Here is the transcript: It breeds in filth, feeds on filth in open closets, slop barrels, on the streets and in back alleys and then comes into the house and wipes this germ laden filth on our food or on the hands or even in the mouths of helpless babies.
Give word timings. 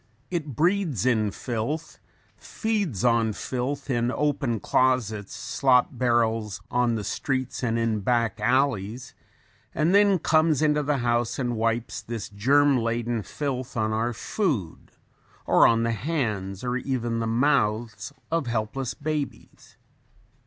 It 0.31 0.55
breeds 0.55 1.05
in 1.05 1.29
filth, 1.29 1.99
feeds 2.35 3.05
on 3.05 3.33
filth 3.33 3.87
in 3.87 4.09
open 4.11 4.59
closets, 4.59 5.35
slop 5.35 5.89
barrels, 5.91 6.59
on 6.71 6.95
the 6.95 7.03
streets 7.03 7.61
and 7.61 7.77
in 7.77 7.99
back 7.99 8.39
alleys 8.39 9.13
and 9.75 9.93
then 9.93 10.17
comes 10.17 10.63
into 10.63 10.81
the 10.81 10.97
house 11.05 11.37
and 11.37 11.55
wipes 11.55 12.01
this 12.01 12.29
germ 12.29 12.79
laden 12.79 13.21
filth 13.21 13.77
on 13.77 13.93
our 13.93 14.11
food 14.11 14.91
or 15.45 15.67
on 15.67 15.83
the 15.83 15.91
hands 15.91 16.63
or 16.63 16.77
even 16.77 17.13
in 17.13 17.19
the 17.19 17.27
mouths 17.27 18.11
of 18.31 18.47
helpless 18.47 18.95
babies. 18.95 19.77